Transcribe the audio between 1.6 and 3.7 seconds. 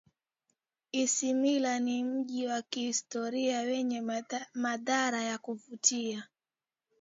ni mji wa kihistoria